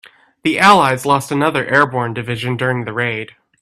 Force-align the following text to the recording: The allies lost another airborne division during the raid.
The 0.41 0.57
allies 0.57 1.05
lost 1.05 1.31
another 1.31 1.63
airborne 1.67 2.15
division 2.15 2.57
during 2.57 2.85
the 2.85 2.91
raid. 2.91 3.33